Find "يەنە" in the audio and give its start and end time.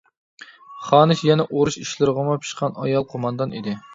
1.27-1.45